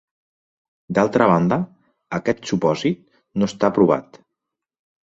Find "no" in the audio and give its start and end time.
3.43-3.53